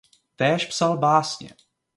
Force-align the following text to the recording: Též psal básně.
Též 0.35 0.65
psal 0.65 0.97
básně. 0.97 1.51